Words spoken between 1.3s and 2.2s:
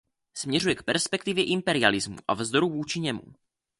imperialismu